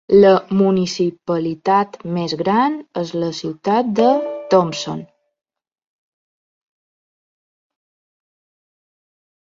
La 0.21 0.29
municipalitat 0.59 1.99
més 2.15 2.33
gran 2.39 2.77
és 3.01 3.11
la 3.25 3.29
ciutat 3.39 3.93
de 4.01 4.07
Thompson. 4.53 5.05